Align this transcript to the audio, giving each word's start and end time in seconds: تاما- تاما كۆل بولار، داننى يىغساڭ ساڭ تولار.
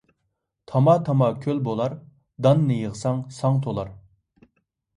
تاما- 0.71 0.95
تاما 1.09 1.27
كۆل 1.43 1.59
بولار، 1.67 1.93
داننى 2.47 2.79
يىغساڭ 2.81 3.23
ساڭ 3.39 3.63
تولار. 3.67 3.95